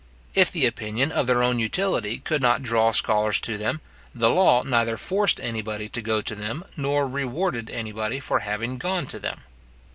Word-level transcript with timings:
If 0.33 0.51
the 0.51 0.65
opinion 0.65 1.11
of 1.11 1.27
their 1.27 1.43
own 1.43 1.59
utility 1.59 2.17
could 2.17 2.41
not 2.41 2.63
draw 2.63 2.89
scholars 2.91 3.39
to 3.41 3.55
them, 3.55 3.81
the 4.15 4.31
law 4.31 4.63
neither 4.63 4.97
forced 4.97 5.39
anybody 5.39 5.87
to 5.89 6.01
go 6.01 6.21
to 6.21 6.33
them, 6.33 6.63
nor 6.75 7.07
rewarded 7.07 7.69
anybody 7.69 8.19
for 8.19 8.39
having 8.39 8.79
gone 8.79 9.05
to 9.05 9.19
them. 9.19 9.41